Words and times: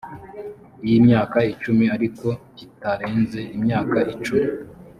y 0.87 0.89
imyaka 0.99 1.37
icumi 1.53 1.85
ariko 1.95 2.27
kitarenze 2.57 3.39
imyaka 3.57 3.97
cumi 4.23 4.47